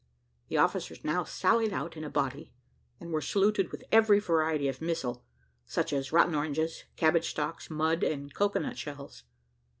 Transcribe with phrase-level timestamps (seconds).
[0.47, 2.51] The officers now sallied out in a body,
[2.99, 5.23] and were saluted with every variety of missile,
[5.67, 9.25] such as rotten oranges, cabbage stalks, mud, and cocoa nut shells.